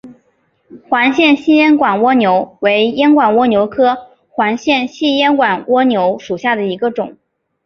[0.89, 7.19] 环线细烟管蜗牛为烟管蜗牛科环线细烟管蜗牛属下的一个种。